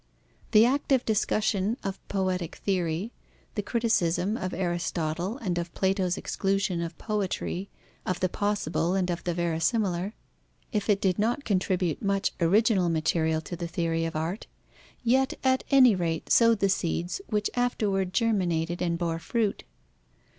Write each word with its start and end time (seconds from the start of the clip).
The 0.49 0.65
active 0.65 1.05
discussion 1.05 1.77
of 1.83 1.99
poetic 2.07 2.55
theory, 2.55 3.11
the 3.53 3.61
criticism 3.61 4.35
of 4.35 4.51
Aristotle 4.51 5.37
and 5.37 5.59
of 5.59 5.71
Plato's 5.75 6.17
exclusion 6.17 6.81
of 6.81 6.97
poetry, 6.97 7.69
of 8.03 8.19
the 8.19 8.27
possible 8.27 8.95
and 8.95 9.11
of 9.11 9.23
the 9.25 9.35
verisimilar, 9.35 10.15
if 10.71 10.89
it 10.89 11.01
did 11.01 11.19
not 11.19 11.45
contribute 11.45 12.01
much 12.01 12.31
original 12.41 12.89
material 12.89 13.41
to 13.41 13.55
the 13.55 13.67
theory 13.67 14.03
of 14.05 14.15
art, 14.15 14.47
yet 15.03 15.33
at 15.43 15.63
any 15.69 15.93
rate 15.93 16.31
sowed 16.31 16.61
the 16.61 16.67
seeds 16.69 17.21
which 17.27 17.51
afterwards 17.53 18.09
germinated 18.11 18.81
and 18.81 18.97
bore 18.97 19.19
fruit. 19.19 19.63